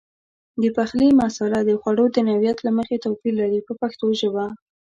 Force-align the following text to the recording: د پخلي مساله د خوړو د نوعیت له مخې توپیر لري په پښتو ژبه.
د 0.61 0.63
پخلي 0.77 1.09
مساله 1.21 1.59
د 1.65 1.71
خوړو 1.81 2.05
د 2.15 2.17
نوعیت 2.27 2.57
له 2.63 2.71
مخې 2.77 3.01
توپیر 3.05 3.33
لري 3.41 3.59
په 3.67 3.73
پښتو 3.81 4.05
ژبه. 4.21 4.45